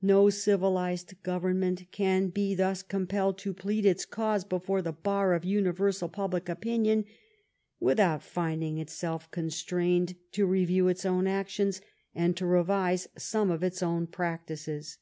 No 0.00 0.30
civilized 0.30 1.20
Government 1.24 1.90
can 1.90 2.28
be 2.28 2.54
thus 2.54 2.84
compelled 2.84 3.36
to 3.38 3.52
plead 3.52 3.84
its 3.84 4.04
cause 4.04 4.44
before 4.44 4.80
the 4.80 4.92
bar 4.92 5.34
of 5.34 5.44
universal 5.44 6.08
public 6.08 6.48
opinion 6.48 7.04
without 7.80 8.22
finding 8.22 8.78
itself 8.78 9.28
constrained 9.32 10.14
to 10.30 10.46
review 10.46 10.86
its 10.86 11.04
own 11.04 11.26
actions 11.26 11.80
and 12.14 12.36
to 12.36 12.46
revise 12.46 13.08
some 13.18 13.50
of 13.50 13.64
its 13.64 13.82
own 13.82 14.06
practices. 14.06 14.98